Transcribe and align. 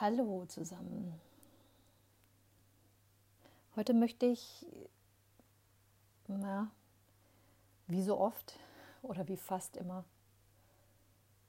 Hallo 0.00 0.44
zusammen. 0.46 1.20
Heute 3.74 3.94
möchte 3.94 4.26
ich, 4.26 4.64
na, 6.28 6.70
wie 7.88 8.02
so 8.02 8.16
oft 8.16 8.60
oder 9.02 9.26
wie 9.26 9.36
fast 9.36 9.76
immer, 9.76 10.04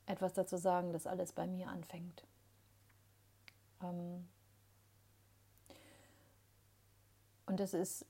etwas 0.08 0.34
dazu 0.34 0.58
sagen, 0.58 0.94
dass 0.94 1.06
alles 1.06 1.32
bei 1.32 1.46
mir 1.46 1.68
anfängt. 1.68 2.26
Ähm 3.84 4.28
und 7.46 7.60
das 7.60 7.76
ist 7.76 8.04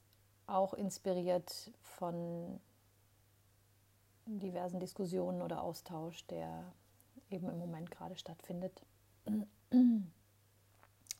auch 0.48 0.74
inspiriert 0.74 1.74
von 1.82 2.62
diversen 4.26 4.80
Diskussionen 4.80 5.42
oder 5.42 5.62
Austausch, 5.62 6.26
der 6.28 6.72
eben 7.30 7.50
im 7.50 7.58
Moment 7.58 7.92
gerade 7.92 8.16
stattfindet 8.16 8.86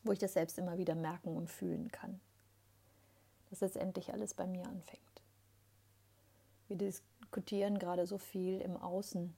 wo 0.02 0.12
ich 0.12 0.18
das 0.18 0.32
selbst 0.32 0.58
immer 0.58 0.78
wieder 0.78 0.94
merken 0.94 1.36
und 1.36 1.50
fühlen 1.50 1.90
kann. 1.90 2.20
Dass 3.50 3.60
letztendlich 3.60 4.12
alles 4.12 4.34
bei 4.34 4.46
mir 4.46 4.66
anfängt. 4.66 5.00
Wir 6.68 6.76
diskutieren 6.76 7.78
gerade 7.78 8.06
so 8.06 8.16
viel 8.16 8.60
im 8.60 8.76
Außen, 8.76 9.34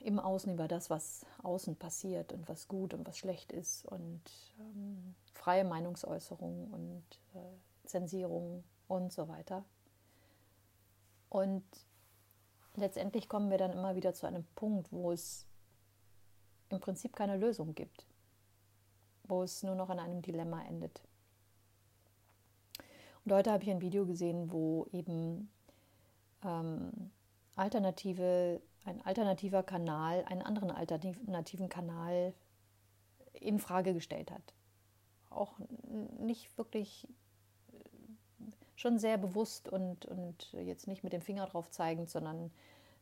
im 0.00 0.20
Außen 0.20 0.54
über 0.54 0.68
das, 0.68 0.90
was 0.90 1.26
außen 1.42 1.76
passiert 1.76 2.32
und 2.32 2.48
was 2.48 2.68
gut 2.68 2.94
und 2.94 3.06
was 3.06 3.18
schlecht 3.18 3.52
ist 3.52 3.84
und 3.84 4.22
ähm, 4.60 5.14
freie 5.34 5.64
Meinungsäußerung 5.64 6.72
und 6.72 7.04
äh, 7.34 7.86
Zensierung 7.88 8.62
und 8.86 9.12
so 9.12 9.28
weiter. 9.28 9.64
Und 11.30 11.64
letztendlich 12.76 13.28
kommen 13.28 13.50
wir 13.50 13.58
dann 13.58 13.72
immer 13.72 13.96
wieder 13.96 14.14
zu 14.14 14.26
einem 14.26 14.44
Punkt, 14.54 14.92
wo 14.92 15.10
es 15.10 15.46
im 16.70 16.80
Prinzip 16.80 17.16
keine 17.16 17.36
Lösung 17.36 17.74
gibt 17.74 18.06
wo 19.28 19.42
es 19.42 19.62
nur 19.62 19.74
noch 19.74 19.90
an 19.90 19.98
einem 19.98 20.22
Dilemma 20.22 20.62
endet. 20.64 21.02
Und 23.24 23.32
heute 23.32 23.52
habe 23.52 23.62
ich 23.62 23.70
ein 23.70 23.82
Video 23.82 24.06
gesehen, 24.06 24.50
wo 24.50 24.86
eben 24.90 25.50
ähm, 26.42 27.10
alternative, 27.56 28.60
ein 28.84 29.04
alternativer 29.04 29.62
Kanal 29.62 30.24
einen 30.24 30.42
anderen 30.42 30.70
alternativen 30.70 31.68
Kanal 31.68 32.32
in 33.34 33.58
Frage 33.58 33.92
gestellt 33.92 34.30
hat. 34.30 34.54
Auch 35.30 35.58
nicht 36.20 36.56
wirklich 36.56 37.06
äh, 37.72 37.76
schon 38.76 38.98
sehr 38.98 39.18
bewusst 39.18 39.68
und, 39.68 40.06
und 40.06 40.52
jetzt 40.52 40.86
nicht 40.86 41.04
mit 41.04 41.12
dem 41.12 41.20
Finger 41.20 41.46
drauf 41.46 41.70
zeigend, 41.70 42.08
sondern 42.08 42.50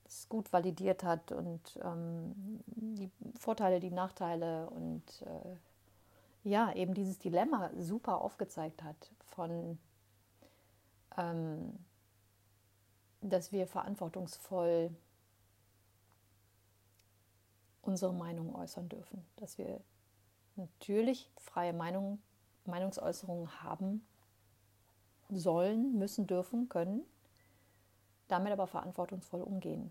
es 0.05 0.29
gut 0.29 0.53
validiert 0.53 1.05
hat 1.05 1.33
und 1.33 1.79
ähm, 1.83 2.33
die 2.67 3.11
Vorteile, 3.39 3.81
die 3.81 3.91
Nachteile 3.91 4.71
und 4.71 5.05
äh, 5.23 5.57
ja, 6.47 6.73
eben 6.75 6.95
dieses 6.95 7.19
Dilemma 7.19 7.71
super 7.77 8.21
aufgezeigt 8.21 8.85
hat 8.85 9.11
von, 9.25 9.81
ähm, 11.17 11.77
dass 13.21 13.51
wir 13.51 13.67
verantwortungsvoll 13.67 14.95
unsere 17.83 18.13
Meinung 18.13 18.55
äußern 18.55 18.89
dürfen, 18.89 19.27
dass 19.35 19.59
wir 19.59 19.81
natürlich 20.55 21.33
freie 21.37 21.73
Meinung, 21.73 22.23
Meinungsäußerungen 22.65 23.65
haben 23.65 24.07
sollen, 25.29 25.99
müssen, 25.99 26.29
dürfen, 26.29 26.69
können, 26.69 27.03
damit 28.29 28.53
aber 28.53 28.69
verantwortungsvoll 28.69 29.43
umgehen. 29.43 29.91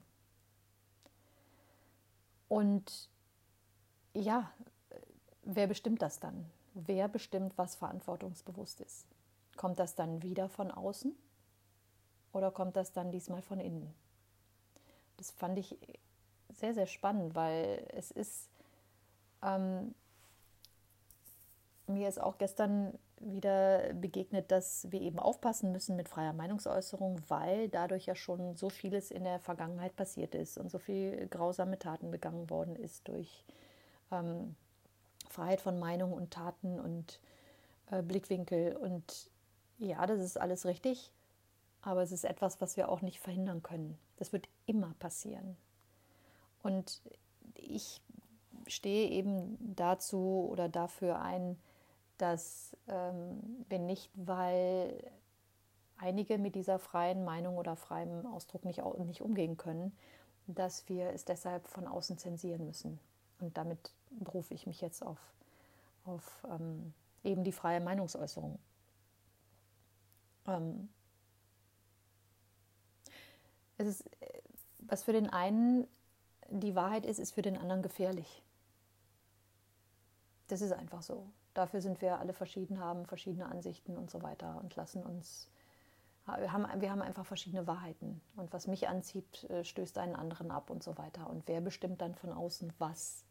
Und 2.47 3.09
ja, 4.13 4.53
wer 5.45 5.67
bestimmt 5.67 6.01
das 6.01 6.19
dann? 6.19 6.45
Wer 6.73 7.07
bestimmt, 7.07 7.57
was 7.57 7.75
verantwortungsbewusst 7.75 8.81
ist? 8.81 9.05
Kommt 9.55 9.79
das 9.79 9.95
dann 9.95 10.21
wieder 10.21 10.49
von 10.49 10.71
außen 10.71 11.15
oder 12.33 12.51
kommt 12.51 12.75
das 12.75 12.91
dann 12.91 13.11
diesmal 13.11 13.41
von 13.41 13.59
innen? 13.59 13.93
Das 15.17 15.31
fand 15.31 15.57
ich 15.57 15.77
sehr, 16.49 16.73
sehr 16.73 16.87
spannend, 16.87 17.35
weil 17.35 17.87
es 17.93 18.11
ist, 18.11 18.49
ähm, 19.41 19.95
mir 21.87 22.09
ist 22.09 22.19
auch 22.19 22.37
gestern 22.37 22.97
wieder 23.19 23.93
begegnet, 23.93 24.51
dass 24.51 24.91
wir 24.91 24.99
eben 24.99 25.19
aufpassen 25.19 25.71
müssen 25.71 25.95
mit 25.95 26.09
freier 26.09 26.33
Meinungsäußerung, 26.33 27.21
weil 27.29 27.69
dadurch 27.69 28.05
ja 28.07 28.15
schon 28.15 28.55
so 28.55 28.69
vieles 28.69 29.11
in 29.11 29.23
der 29.23 29.39
Vergangenheit 29.39 29.95
passiert 29.95 30.35
ist 30.35 30.57
und 30.57 30.69
so 30.69 30.79
viel 30.79 31.27
grausame 31.27 31.79
Taten 31.79 32.11
begangen 32.11 32.49
worden 32.49 32.75
ist 32.75 33.07
durch 33.07 33.45
ähm, 34.11 34.55
Freiheit 35.35 35.61
von 35.61 35.77
Meinung 35.79 36.13
und 36.13 36.31
Taten 36.31 36.79
und 36.79 37.19
äh, 37.91 38.01
Blickwinkel. 38.01 38.75
Und 38.75 39.29
ja, 39.77 40.05
das 40.05 40.21
ist 40.21 40.39
alles 40.39 40.65
richtig, 40.65 41.11
aber 41.81 42.01
es 42.01 42.11
ist 42.11 42.25
etwas, 42.25 42.61
was 42.61 42.77
wir 42.77 42.89
auch 42.89 43.01
nicht 43.01 43.19
verhindern 43.19 43.61
können. 43.61 43.97
Das 44.17 44.33
wird 44.33 44.47
immer 44.65 44.93
passieren. 44.99 45.57
Und 46.63 47.01
ich 47.53 48.01
stehe 48.67 49.09
eben 49.09 49.57
dazu 49.75 50.47
oder 50.49 50.69
dafür 50.69 51.19
ein, 51.21 51.57
dass 52.17 52.75
ähm, 52.87 53.65
wir 53.69 53.79
nicht, 53.79 54.09
weil 54.15 55.11
einige 55.97 56.37
mit 56.37 56.55
dieser 56.55 56.79
freien 56.79 57.23
Meinung 57.25 57.57
oder 57.57 57.75
freiem 57.75 58.25
Ausdruck 58.25 58.65
nicht, 58.65 58.81
nicht 59.05 59.21
umgehen 59.21 59.57
können, 59.57 59.95
dass 60.47 60.87
wir 60.89 61.09
es 61.09 61.25
deshalb 61.25 61.67
von 61.67 61.87
außen 61.87 62.17
zensieren 62.17 62.65
müssen. 62.65 62.99
Und 63.39 63.57
damit 63.57 63.91
berufe 64.19 64.53
ich 64.53 64.67
mich 64.67 64.81
jetzt 64.81 65.03
auf, 65.03 65.19
auf 66.05 66.45
ähm, 66.49 66.93
eben 67.23 67.43
die 67.43 67.51
freie 67.51 67.79
Meinungsäußerung. 67.79 68.59
Ähm, 70.47 70.89
es 73.77 73.87
ist, 73.87 74.09
was 74.79 75.03
für 75.03 75.13
den 75.13 75.29
einen 75.29 75.87
die 76.49 76.75
Wahrheit 76.75 77.05
ist, 77.05 77.19
ist 77.19 77.33
für 77.33 77.41
den 77.41 77.57
anderen 77.57 77.81
gefährlich. 77.81 78.43
Das 80.47 80.61
ist 80.61 80.71
einfach 80.71 81.01
so. 81.01 81.27
Dafür 81.53 81.81
sind 81.81 82.01
wir 82.01 82.19
alle 82.19 82.33
verschieden, 82.33 82.79
haben 82.79 83.05
verschiedene 83.05 83.47
Ansichten 83.47 83.97
und 83.97 84.11
so 84.11 84.21
weiter 84.21 84.59
und 84.61 84.75
lassen 84.75 85.03
uns. 85.03 85.49
Wir 86.25 86.51
haben, 86.51 86.81
wir 86.81 86.91
haben 86.91 87.01
einfach 87.01 87.25
verschiedene 87.25 87.67
Wahrheiten. 87.67 88.21
Und 88.35 88.51
was 88.51 88.67
mich 88.67 88.87
anzieht, 88.87 89.43
äh, 89.49 89.63
stößt 89.63 89.97
einen 89.97 90.15
anderen 90.15 90.51
ab 90.51 90.69
und 90.69 90.83
so 90.83 90.97
weiter. 90.97 91.29
Und 91.29 91.47
wer 91.47 91.61
bestimmt 91.61 92.01
dann 92.01 92.15
von 92.15 92.33
außen, 92.33 92.73
was 92.79 93.23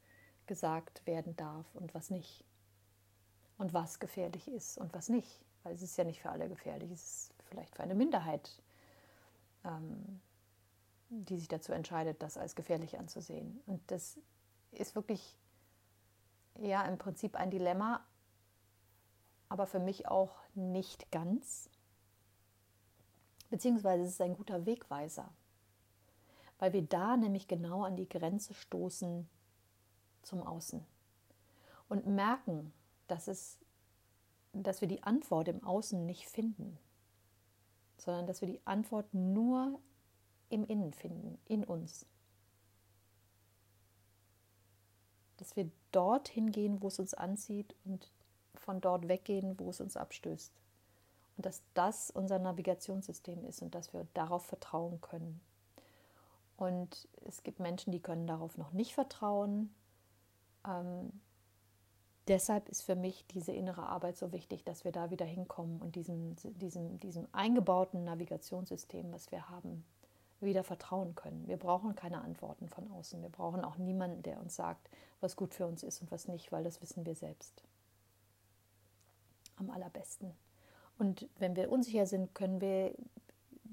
gesagt 0.46 1.06
werden 1.06 1.36
darf 1.36 1.66
und 1.74 1.94
was 1.94 2.10
nicht. 2.10 2.44
Und 3.56 3.72
was 3.72 4.00
gefährlich 4.00 4.48
ist 4.48 4.78
und 4.78 4.92
was 4.94 5.08
nicht. 5.08 5.44
Weil 5.62 5.74
es 5.74 5.82
ist 5.82 5.96
ja 5.96 6.04
nicht 6.04 6.20
für 6.20 6.30
alle 6.30 6.48
gefährlich, 6.48 6.90
es 6.90 7.04
ist 7.04 7.34
vielleicht 7.48 7.74
für 7.74 7.82
eine 7.82 7.94
Minderheit, 7.94 8.62
ähm, 9.64 10.20
die 11.08 11.38
sich 11.38 11.48
dazu 11.48 11.72
entscheidet, 11.72 12.22
das 12.22 12.36
als 12.36 12.54
gefährlich 12.54 12.98
anzusehen. 12.98 13.62
Und 13.66 13.80
das 13.90 14.18
ist 14.72 14.94
wirklich 14.94 15.36
ja 16.58 16.84
im 16.84 16.98
Prinzip 16.98 17.36
ein 17.36 17.50
Dilemma, 17.50 18.04
aber 19.48 19.66
für 19.66 19.78
mich 19.78 20.08
auch 20.08 20.36
nicht 20.54 21.10
ganz. 21.10 21.70
Beziehungsweise 23.50 24.04
es 24.04 24.10
ist 24.10 24.20
ein 24.20 24.34
guter 24.34 24.66
Wegweiser, 24.66 25.32
weil 26.58 26.72
wir 26.72 26.82
da 26.82 27.16
nämlich 27.16 27.46
genau 27.46 27.84
an 27.84 27.96
die 27.96 28.08
Grenze 28.08 28.54
stoßen 28.54 29.28
zum 30.24 30.42
Außen 30.42 30.84
und 31.88 32.06
merken, 32.06 32.72
dass, 33.06 33.28
es, 33.28 33.58
dass 34.52 34.80
wir 34.80 34.88
die 34.88 35.02
Antwort 35.02 35.48
im 35.48 35.62
Außen 35.62 36.04
nicht 36.04 36.26
finden, 36.26 36.78
sondern 37.98 38.26
dass 38.26 38.40
wir 38.40 38.48
die 38.48 38.60
Antwort 38.64 39.12
nur 39.12 39.78
im 40.48 40.64
Innen 40.66 40.92
finden, 40.92 41.38
in 41.46 41.64
uns. 41.64 42.06
Dass 45.36 45.56
wir 45.56 45.70
dorthin 45.92 46.52
gehen, 46.52 46.82
wo 46.82 46.88
es 46.88 46.98
uns 46.98 47.14
anzieht 47.14 47.74
und 47.84 48.10
von 48.54 48.80
dort 48.80 49.08
weggehen, 49.08 49.58
wo 49.58 49.70
es 49.70 49.80
uns 49.80 49.96
abstößt. 49.96 50.52
Und 51.36 51.46
dass 51.46 51.62
das 51.74 52.10
unser 52.10 52.38
Navigationssystem 52.38 53.44
ist 53.44 53.60
und 53.60 53.74
dass 53.74 53.92
wir 53.92 54.06
darauf 54.14 54.46
vertrauen 54.46 55.00
können. 55.00 55.40
Und 56.56 57.08
es 57.26 57.42
gibt 57.42 57.58
Menschen, 57.58 57.90
die 57.90 58.00
können 58.00 58.28
darauf 58.28 58.56
noch 58.56 58.72
nicht 58.72 58.94
vertrauen, 58.94 59.74
ähm, 60.66 61.12
deshalb 62.28 62.68
ist 62.68 62.82
für 62.82 62.96
mich 62.96 63.26
diese 63.28 63.52
innere 63.52 63.86
Arbeit 63.86 64.16
so 64.16 64.32
wichtig, 64.32 64.64
dass 64.64 64.84
wir 64.84 64.92
da 64.92 65.10
wieder 65.10 65.26
hinkommen 65.26 65.80
und 65.80 65.96
diesem, 65.96 66.36
diesem, 66.36 66.98
diesem 67.00 67.28
eingebauten 67.32 68.04
Navigationssystem, 68.04 69.12
was 69.12 69.30
wir 69.30 69.48
haben, 69.48 69.84
wieder 70.40 70.64
vertrauen 70.64 71.14
können. 71.14 71.46
Wir 71.46 71.56
brauchen 71.56 71.94
keine 71.94 72.20
Antworten 72.20 72.68
von 72.68 72.90
außen. 72.90 73.22
Wir 73.22 73.28
brauchen 73.30 73.64
auch 73.64 73.78
niemanden, 73.78 74.22
der 74.22 74.40
uns 74.40 74.56
sagt, 74.56 74.90
was 75.20 75.36
gut 75.36 75.54
für 75.54 75.66
uns 75.66 75.82
ist 75.82 76.02
und 76.02 76.10
was 76.10 76.28
nicht, 76.28 76.52
weil 76.52 76.64
das 76.64 76.82
wissen 76.82 77.06
wir 77.06 77.14
selbst. 77.14 77.62
Am 79.56 79.70
allerbesten. 79.70 80.32
Und 80.98 81.28
wenn 81.38 81.56
wir 81.56 81.70
unsicher 81.70 82.06
sind, 82.06 82.34
können 82.34 82.60
wir, 82.60 82.94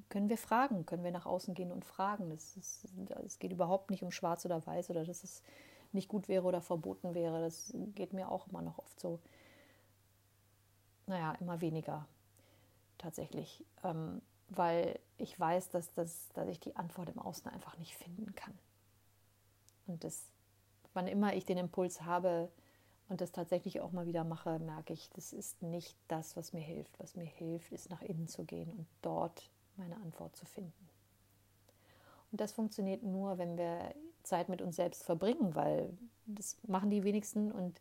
können 0.09 0.29
wir 0.29 0.37
fragen, 0.37 0.85
können 0.85 1.03
wir 1.03 1.11
nach 1.11 1.25
außen 1.25 1.53
gehen 1.53 1.71
und 1.71 1.85
fragen. 1.85 2.31
Es 2.31 3.39
geht 3.39 3.51
überhaupt 3.51 3.91
nicht 3.91 4.03
um 4.03 4.11
schwarz 4.11 4.45
oder 4.45 4.65
weiß 4.65 4.89
oder 4.89 5.05
das 5.05 5.23
ist 5.23 5.43
nicht 5.93 6.07
gut 6.07 6.27
wäre 6.27 6.45
oder 6.45 6.61
verboten 6.61 7.13
wäre. 7.13 7.41
Das 7.41 7.73
geht 7.95 8.13
mir 8.13 8.31
auch 8.31 8.47
immer 8.47 8.61
noch 8.61 8.79
oft 8.79 8.99
so. 8.99 9.19
Naja, 11.07 11.33
immer 11.39 11.61
weniger 11.61 12.07
tatsächlich. 12.97 13.65
Ähm, 13.83 14.21
weil 14.49 14.99
ich 15.17 15.39
weiß, 15.39 15.69
dass, 15.69 15.93
das, 15.93 16.29
dass 16.33 16.47
ich 16.49 16.59
die 16.59 16.75
Antwort 16.75 17.09
im 17.09 17.19
Außen 17.19 17.49
einfach 17.49 17.77
nicht 17.77 17.95
finden 17.95 18.35
kann. 18.35 18.57
Und 19.87 20.03
das, 20.03 20.31
wann 20.93 21.07
immer 21.07 21.33
ich 21.33 21.45
den 21.45 21.57
Impuls 21.57 22.01
habe 22.01 22.51
und 23.07 23.21
das 23.21 23.31
tatsächlich 23.31 23.79
auch 23.81 23.91
mal 23.91 24.05
wieder 24.05 24.23
mache, 24.23 24.59
merke 24.59 24.93
ich, 24.93 25.09
das 25.11 25.33
ist 25.33 25.61
nicht 25.61 25.97
das, 26.07 26.35
was 26.35 26.53
mir 26.53 26.61
hilft. 26.61 26.99
Was 26.99 27.15
mir 27.15 27.25
hilft, 27.25 27.71
ist 27.71 27.89
nach 27.89 28.01
innen 28.01 28.27
zu 28.27 28.43
gehen 28.43 28.71
und 28.71 28.87
dort 29.01 29.49
meine 29.77 29.95
Antwort 29.97 30.35
zu 30.35 30.45
finden. 30.45 30.89
Und 32.31 32.39
das 32.39 32.51
funktioniert 32.51 33.03
nur, 33.03 33.37
wenn 33.37 33.57
wir 33.57 33.93
Zeit 34.23 34.49
mit 34.49 34.61
uns 34.61 34.75
selbst 34.75 35.03
verbringen, 35.03 35.55
weil 35.55 35.97
das 36.25 36.57
machen 36.67 36.89
die 36.89 37.03
wenigsten 37.03 37.51
und 37.51 37.79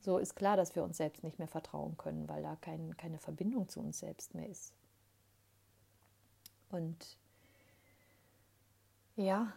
so 0.00 0.18
ist 0.18 0.36
klar, 0.36 0.56
dass 0.56 0.76
wir 0.76 0.84
uns 0.84 0.96
selbst 0.96 1.24
nicht 1.24 1.38
mehr 1.38 1.48
vertrauen 1.48 1.96
können, 1.96 2.28
weil 2.28 2.42
da 2.42 2.56
kein, 2.56 2.96
keine 2.96 3.18
Verbindung 3.18 3.68
zu 3.68 3.80
uns 3.80 3.98
selbst 3.98 4.34
mehr 4.34 4.48
ist. 4.48 4.72
Und 6.70 7.16
ja, 9.16 9.52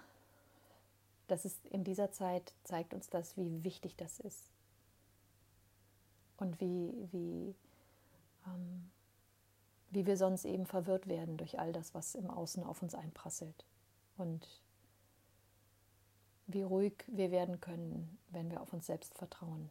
das 1.27 1.45
ist 1.45 1.65
in 1.67 1.83
dieser 1.83 2.11
Zeit 2.11 2.53
zeigt 2.63 2.93
uns 2.93 3.09
das, 3.09 3.37
wie 3.37 3.63
wichtig 3.63 3.95
das 3.95 4.19
ist. 4.19 4.49
Und 6.37 6.59
wie, 6.59 6.91
wie, 7.11 7.55
ähm, 8.47 8.89
wie 9.91 10.07
wir 10.07 10.17
sonst 10.17 10.45
eben 10.45 10.65
verwirrt 10.65 11.07
werden 11.07 11.37
durch 11.37 11.59
all 11.59 11.71
das, 11.71 11.93
was 11.93 12.15
im 12.15 12.31
Außen 12.31 12.63
auf 12.63 12.81
uns 12.81 12.95
einprasselt. 12.95 13.65
Und 14.17 14.47
wie 16.53 16.63
ruhig 16.63 17.03
wir 17.07 17.31
werden 17.31 17.59
können, 17.59 18.17
wenn 18.29 18.49
wir 18.49 18.61
auf 18.61 18.73
uns 18.73 18.85
selbst 18.87 19.17
vertrauen. 19.17 19.69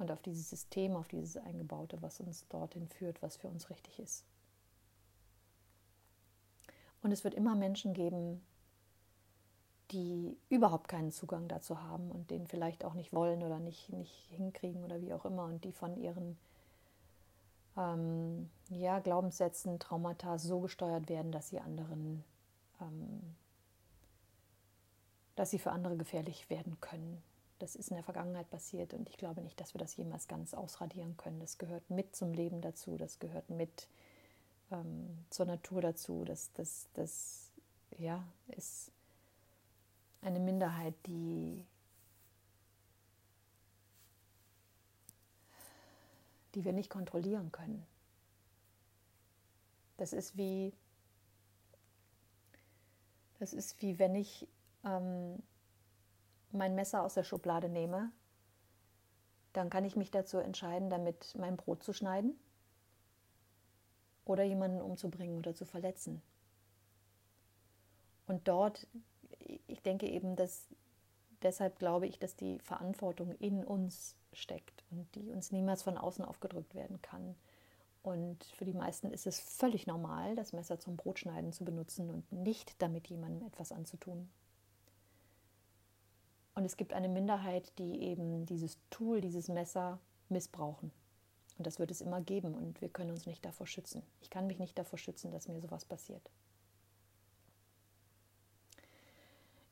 und 0.00 0.10
auf 0.10 0.22
dieses 0.22 0.48
System, 0.48 0.96
auf 0.96 1.08
dieses 1.08 1.36
Eingebaute, 1.36 2.00
was 2.00 2.20
uns 2.20 2.48
dorthin 2.48 2.88
führt, 2.88 3.22
was 3.22 3.36
für 3.36 3.48
uns 3.48 3.70
richtig 3.70 4.00
ist. 4.00 4.24
Und 7.02 7.12
es 7.12 7.22
wird 7.22 7.34
immer 7.34 7.54
Menschen 7.54 7.92
geben, 7.92 8.42
die 9.90 10.36
überhaupt 10.48 10.88
keinen 10.88 11.12
Zugang 11.12 11.48
dazu 11.48 11.82
haben 11.82 12.10
und 12.10 12.30
den 12.30 12.46
vielleicht 12.46 12.84
auch 12.84 12.94
nicht 12.94 13.12
wollen 13.12 13.42
oder 13.42 13.58
nicht, 13.58 13.92
nicht 13.92 14.14
hinkriegen 14.30 14.84
oder 14.84 15.00
wie 15.00 15.12
auch 15.12 15.24
immer 15.24 15.44
und 15.44 15.64
die 15.64 15.72
von 15.72 15.96
ihren 15.96 16.38
ähm, 17.76 18.50
ja, 18.70 19.00
Glaubenssätzen, 19.00 19.78
Traumata 19.78 20.38
so 20.38 20.60
gesteuert 20.60 21.08
werden, 21.08 21.32
dass 21.32 21.48
sie 21.48 21.60
anderen, 21.60 22.24
ähm, 22.80 23.36
dass 25.40 25.48
sie 25.48 25.58
für 25.58 25.72
andere 25.72 25.96
gefährlich 25.96 26.50
werden 26.50 26.78
können. 26.82 27.22
Das 27.60 27.74
ist 27.74 27.88
in 27.88 27.94
der 27.94 28.04
Vergangenheit 28.04 28.50
passiert 28.50 28.92
und 28.92 29.08
ich 29.08 29.16
glaube 29.16 29.40
nicht, 29.40 29.58
dass 29.58 29.72
wir 29.72 29.78
das 29.78 29.96
jemals 29.96 30.28
ganz 30.28 30.52
ausradieren 30.52 31.16
können. 31.16 31.40
Das 31.40 31.56
gehört 31.56 31.88
mit 31.88 32.14
zum 32.14 32.34
Leben 32.34 32.60
dazu, 32.60 32.98
das 32.98 33.20
gehört 33.20 33.48
mit 33.48 33.88
ähm, 34.70 35.24
zur 35.30 35.46
Natur 35.46 35.80
dazu. 35.80 36.24
Das, 36.26 36.52
das, 36.52 36.88
das 36.92 37.50
ja, 37.96 38.22
ist 38.48 38.92
eine 40.20 40.40
Minderheit, 40.40 40.92
die, 41.06 41.64
die 46.54 46.66
wir 46.66 46.74
nicht 46.74 46.90
kontrollieren 46.90 47.50
können. 47.50 47.86
Das 49.96 50.12
ist 50.12 50.36
wie, 50.36 50.74
das 53.38 53.54
ist 53.54 53.80
wie 53.80 53.98
wenn 53.98 54.14
ich 54.14 54.46
ähm, 54.84 55.42
mein 56.52 56.74
Messer 56.74 57.02
aus 57.02 57.14
der 57.14 57.24
Schublade 57.24 57.68
nehme, 57.68 58.10
dann 59.52 59.70
kann 59.70 59.84
ich 59.84 59.96
mich 59.96 60.10
dazu 60.10 60.38
entscheiden, 60.38 60.90
damit 60.90 61.34
mein 61.38 61.56
Brot 61.56 61.82
zu 61.82 61.92
schneiden 61.92 62.38
oder 64.24 64.44
jemanden 64.44 64.80
umzubringen 64.80 65.38
oder 65.38 65.54
zu 65.54 65.64
verletzen. 65.64 66.22
Und 68.26 68.46
dort, 68.46 68.86
ich 69.66 69.82
denke 69.82 70.06
eben, 70.06 70.36
dass 70.36 70.68
deshalb 71.42 71.78
glaube 71.78 72.06
ich, 72.06 72.18
dass 72.18 72.36
die 72.36 72.58
Verantwortung 72.60 73.32
in 73.36 73.64
uns 73.64 74.14
steckt 74.32 74.84
und 74.90 75.12
die 75.16 75.32
uns 75.32 75.50
niemals 75.50 75.82
von 75.82 75.98
außen 75.98 76.24
aufgedrückt 76.24 76.74
werden 76.74 77.02
kann. 77.02 77.34
Und 78.02 78.44
für 78.44 78.64
die 78.64 78.72
meisten 78.72 79.10
ist 79.10 79.26
es 79.26 79.40
völlig 79.40 79.86
normal, 79.86 80.34
das 80.36 80.52
Messer 80.52 80.78
zum 80.78 80.96
Brotschneiden 80.96 81.52
zu 81.52 81.64
benutzen 81.64 82.08
und 82.08 82.30
nicht 82.32 82.80
damit 82.80 83.08
jemandem 83.08 83.46
etwas 83.46 83.72
anzutun. 83.72 84.30
Und 86.60 86.66
es 86.66 86.76
gibt 86.76 86.92
eine 86.92 87.08
Minderheit, 87.08 87.72
die 87.78 88.02
eben 88.02 88.44
dieses 88.44 88.76
Tool, 88.90 89.22
dieses 89.22 89.48
Messer 89.48 89.98
missbrauchen. 90.28 90.92
Und 91.56 91.66
das 91.66 91.78
wird 91.78 91.90
es 91.90 92.02
immer 92.02 92.20
geben 92.20 92.54
und 92.54 92.82
wir 92.82 92.90
können 92.90 93.12
uns 93.12 93.24
nicht 93.24 93.42
davor 93.46 93.66
schützen. 93.66 94.02
Ich 94.20 94.28
kann 94.28 94.46
mich 94.46 94.58
nicht 94.58 94.76
davor 94.78 94.98
schützen, 94.98 95.30
dass 95.30 95.48
mir 95.48 95.58
sowas 95.58 95.86
passiert. 95.86 96.20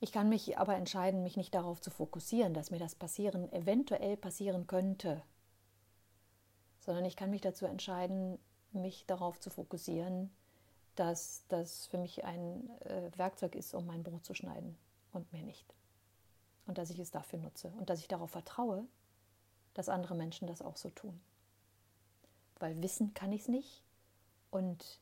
Ich 0.01 0.13
kann 0.13 0.31
mich 0.31 0.57
aber 0.57 0.77
entscheiden, 0.77 1.23
mich 1.23 1.37
nicht 1.37 1.55
darauf 1.55 1.83
zu 1.83 1.91
fokussieren, 1.91 2.55
dass 2.55 2.71
mir 2.71 2.79
das 2.79 2.95
passieren, 2.95 3.53
eventuell 3.53 4.17
passieren 4.17 4.67
könnte, 4.67 5.23
sondern 6.81 7.05
ich 7.05 7.17
kann 7.17 7.29
mich 7.29 7.43
dazu 7.43 7.67
entscheiden, 7.67 8.39
mich 8.73 9.05
darauf 9.05 9.39
zu 9.41 9.51
fokussieren, 9.51 10.31
dass 10.95 11.45
das 11.49 11.87
für 11.89 11.99
mich 11.99 12.25
ein 12.25 12.71
äh, 12.81 13.11
Werkzeug 13.19 13.57
ist, 13.57 13.75
um 13.75 13.85
mein 13.85 14.03
Brot 14.03 14.25
zu 14.25 14.33
schneiden 14.33 14.79
und 15.13 15.31
mehr 15.35 15.43
nicht 15.43 15.75
und 16.69 16.79
dass 16.79 16.91
ich 16.91 17.01
es 17.01 17.11
dafür 17.11 17.41
nutze 17.41 17.69
und 17.79 17.91
dass 17.91 17.99
ich 17.99 18.09
darauf 18.09 18.31
vertraue, 18.31 18.87
dass 19.75 19.89
andere 19.89 20.15
Menschen 20.15 20.47
das 20.47 20.63
auch 20.63 20.77
so 20.77 20.91
tun. 20.91 21.19
Weil 22.61 22.81
wissen 22.83 23.15
kann 23.15 23.33
ich 23.33 23.43
es 23.43 23.49
nicht 23.49 23.83
und 24.51 25.01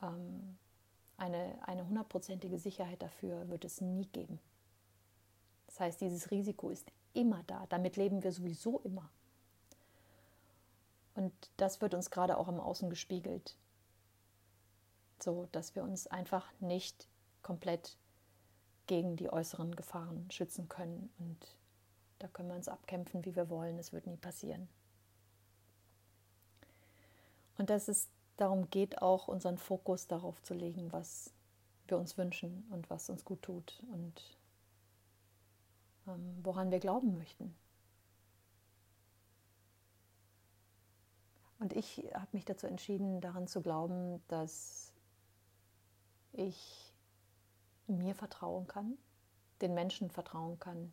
ähm, 0.00 0.56
eine, 1.16 1.58
eine 1.66 1.86
hundertprozentige 1.86 2.58
Sicherheit 2.58 3.02
dafür 3.02 3.48
wird 3.48 3.64
es 3.64 3.80
nie 3.80 4.06
geben. 4.06 4.38
Das 5.66 5.80
heißt, 5.80 6.00
dieses 6.00 6.30
Risiko 6.30 6.70
ist 6.70 6.86
immer 7.14 7.42
da. 7.46 7.66
Damit 7.68 7.96
leben 7.96 8.22
wir 8.22 8.32
sowieso 8.32 8.78
immer. 8.80 9.10
Und 11.14 11.32
das 11.56 11.80
wird 11.80 11.94
uns 11.94 12.10
gerade 12.10 12.36
auch 12.38 12.48
im 12.48 12.60
Außen 12.60 12.90
gespiegelt. 12.90 13.56
So, 15.18 15.48
dass 15.52 15.74
wir 15.74 15.82
uns 15.82 16.06
einfach 16.06 16.46
nicht 16.60 17.08
komplett 17.42 17.96
gegen 18.86 19.16
die 19.16 19.30
äußeren 19.30 19.74
Gefahren 19.74 20.30
schützen 20.30 20.68
können. 20.68 21.10
Und 21.18 21.38
da 22.18 22.28
können 22.28 22.48
wir 22.48 22.56
uns 22.56 22.68
abkämpfen, 22.68 23.24
wie 23.24 23.36
wir 23.36 23.50
wollen. 23.50 23.78
Es 23.78 23.92
wird 23.92 24.06
nie 24.06 24.16
passieren. 24.16 24.68
Und 27.58 27.70
dass 27.70 27.88
es 27.88 28.08
darum 28.36 28.68
geht, 28.70 29.00
auch 29.00 29.28
unseren 29.28 29.58
Fokus 29.58 30.06
darauf 30.06 30.42
zu 30.42 30.54
legen, 30.54 30.92
was 30.92 31.32
wir 31.88 31.98
uns 31.98 32.18
wünschen 32.18 32.66
und 32.70 32.90
was 32.90 33.08
uns 33.08 33.24
gut 33.24 33.42
tut 33.42 33.82
und 33.92 34.36
ähm, 36.06 36.38
woran 36.42 36.70
wir 36.70 36.80
glauben 36.80 37.16
möchten. 37.16 37.54
Und 41.58 41.72
ich 41.72 42.04
habe 42.12 42.28
mich 42.32 42.44
dazu 42.44 42.66
entschieden, 42.66 43.20
daran 43.20 43.46
zu 43.46 43.62
glauben, 43.62 44.22
dass 44.28 44.92
ich 46.32 46.85
mir 47.86 48.14
vertrauen 48.14 48.66
kann, 48.66 48.98
den 49.60 49.74
Menschen 49.74 50.10
vertrauen 50.10 50.58
kann, 50.58 50.92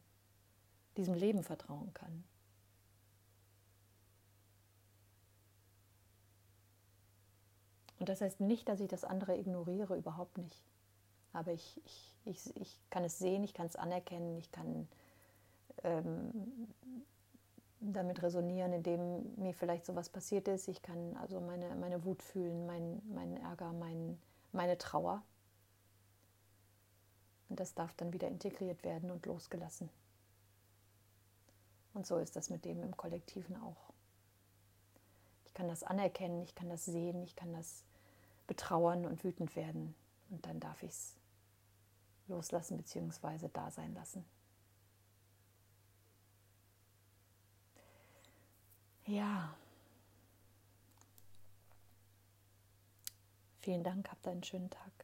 diesem 0.98 1.14
Leben 1.14 1.44
vertrauen 1.44 1.94
kann. 1.94 2.24
Und 8.00 8.10
das 8.10 8.22
heißt 8.22 8.42
nicht, 8.42 8.68
dass 8.68 8.82
ich 8.82 8.90
das 8.90 9.06
andere 9.06 9.38
ignoriere, 9.38 9.96
überhaupt 9.96 10.38
nicht. 10.38 10.62
Aber 11.32 11.52
ich, 11.52 11.82
ich, 11.86 12.16
ich, 12.26 12.58
ich 12.58 12.82
kann 12.90 13.04
es 13.04 13.18
sehen, 13.18 13.44
ich 13.44 13.54
kann 13.54 13.66
es 13.66 13.76
anerkennen, 13.76 14.38
ich 14.38 14.52
kann 14.52 14.88
ähm, 15.84 16.68
damit 17.80 18.22
resonieren, 18.22 18.74
indem 18.74 19.36
mir 19.36 19.54
vielleicht 19.54 19.86
sowas 19.86 20.10
passiert 20.10 20.48
ist. 20.48 20.68
Ich 20.68 20.82
kann 20.82 21.16
also 21.18 21.40
meine, 21.42 21.76
meine 21.76 22.04
Wut 22.06 22.22
fühlen, 22.22 22.66
meinen 22.66 23.02
mein 23.14 23.38
Ärger, 23.38 23.74
mein, 23.74 24.20
meine 24.52 24.78
Trauer. 24.78 25.24
Und 27.54 27.60
das 27.60 27.76
darf 27.76 27.94
dann 27.94 28.12
wieder 28.12 28.28
integriert 28.30 28.84
werden 28.84 29.12
und 29.12 29.28
losgelassen. 29.28 29.88
Und 31.94 32.08
so 32.08 32.18
ist 32.18 32.36
das 32.36 32.50
mit 32.50 32.66
dem 32.66 32.82
im 32.82 32.98
Kollektiven 32.98 33.56
auch. 33.62 33.94
Ich 35.46 35.54
kann 35.54 35.68
das 35.68 35.84
anerkennen, 35.84 36.42
ich 36.42 36.56
kann 36.56 36.68
das 36.68 36.86
sehen, 36.86 37.22
ich 37.22 37.36
kann 37.36 37.54
das 37.54 37.84
betrauern 38.48 39.06
und 39.06 39.24
wütend 39.24 39.56
werden. 39.56 39.94
Und 40.32 40.44
dann 40.48 40.60
darf 40.60 40.82
ich 40.82 40.90
es 40.90 41.14
loslassen 42.28 42.76
bzw. 42.76 43.48
da 43.54 43.70
sein 43.70 43.94
lassen. 43.94 44.26
Ja. 49.06 49.56
Vielen 53.62 53.84
Dank, 53.84 54.10
habt 54.10 54.28
einen 54.28 54.42
schönen 54.42 54.72
Tag. 54.72 55.03